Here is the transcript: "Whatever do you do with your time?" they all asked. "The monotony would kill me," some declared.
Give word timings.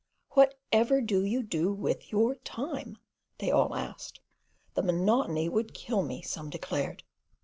"Whatever 0.31 0.99
do 0.99 1.23
you 1.23 1.43
do 1.43 1.71
with 1.71 2.11
your 2.11 2.33
time?" 2.37 2.97
they 3.37 3.51
all 3.51 3.75
asked. 3.75 4.19
"The 4.73 4.81
monotony 4.81 5.47
would 5.47 5.75
kill 5.75 6.01
me," 6.01 6.23
some 6.23 6.49
declared. 6.49 7.03